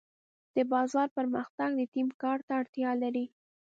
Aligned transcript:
د 0.55 0.57
بازار 0.73 1.07
پرمختګ 1.17 1.69
د 1.75 1.81
ټیم 1.93 2.07
کار 2.21 2.39
ته 2.47 2.51
اړتیا 2.61 2.91
لري. 3.03 3.25